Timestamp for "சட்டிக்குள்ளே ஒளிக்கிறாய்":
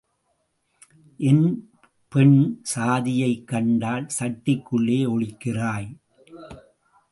4.19-5.89